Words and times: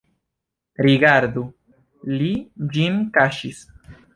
Rigardu, 0.87 1.45
li 2.17 2.31
ĝin 2.73 2.99
kaŝis! 3.19 3.63